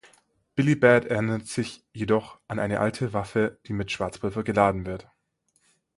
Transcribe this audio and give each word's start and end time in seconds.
Billy 0.55 0.73
Bad 0.75 1.05
erinnert 1.05 1.45
sich 1.45 1.85
jedoch 1.93 2.39
an 2.47 2.57
eine 2.57 2.79
alte 2.79 3.13
Waffe 3.13 3.59
die 3.67 3.73
mit 3.73 3.91
Schwarzpulver 3.91 4.43
geladen 4.43 4.87
wird. 4.87 5.07